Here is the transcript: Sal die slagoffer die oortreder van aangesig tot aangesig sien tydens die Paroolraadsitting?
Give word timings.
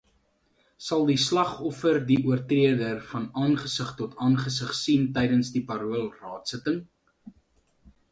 Sal 0.83 1.03
die 1.07 1.15
slagoffer 1.23 1.99
die 2.07 2.15
oortreder 2.29 2.95
van 3.11 3.27
aangesig 3.41 3.91
tot 3.99 4.15
aangesig 4.29 4.71
sien 4.79 5.05
tydens 5.19 5.53
die 5.59 5.63
Paroolraadsitting? 5.69 6.81